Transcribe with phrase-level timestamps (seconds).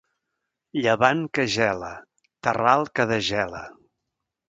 [0.85, 1.93] Llevant que gela,
[2.49, 3.65] terral que desgela.